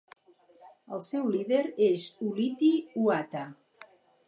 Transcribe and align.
El 0.97 1.03
seu 1.07 1.27
líder 1.35 1.59
és 1.89 2.07
Uliti 2.31 2.73
Uata. 3.05 3.47